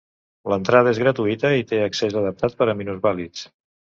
[0.51, 3.45] L'entrada és gratuïta i té accés adaptat per a minusvàlids.